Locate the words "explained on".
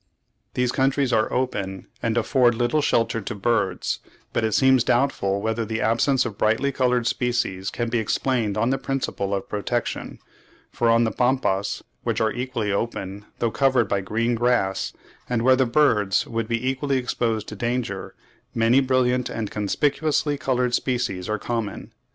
7.99-8.71